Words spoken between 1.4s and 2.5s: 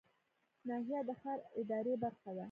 اداري برخه ده